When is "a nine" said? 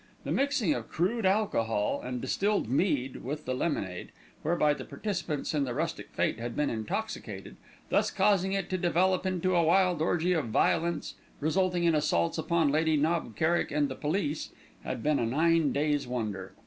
15.19-15.71